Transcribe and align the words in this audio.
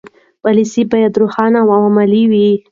پالیسي 0.43 0.81
باید 0.91 1.19
روښانه 1.21 1.59
او 1.63 1.69
عملي 1.87 2.23
وي. 2.31 2.49